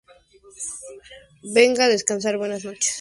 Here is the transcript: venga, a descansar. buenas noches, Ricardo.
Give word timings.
venga, 1.57 1.83
a 1.85 1.89
descansar. 1.89 2.35
buenas 2.37 2.65
noches, 2.65 2.75
Ricardo. 2.87 2.99